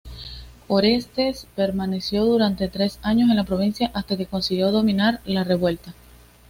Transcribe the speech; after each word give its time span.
Orestes 0.67 1.45
permaneció 1.55 2.25
durante 2.25 2.67
tres 2.69 2.97
años 3.03 3.29
en 3.29 3.35
la 3.35 3.43
provincia 3.43 3.91
hasta 3.93 4.17
que 4.17 4.25
consiguió 4.25 4.71
dominar 4.71 5.21
la 5.25 5.43
revuelta. 5.43 5.93